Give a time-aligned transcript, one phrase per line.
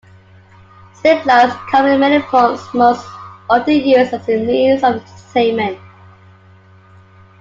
[0.99, 3.05] Zip-lines come in many forms, most
[3.47, 5.77] often used as a means of entertainment.